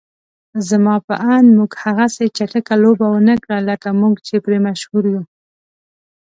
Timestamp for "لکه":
3.69-3.89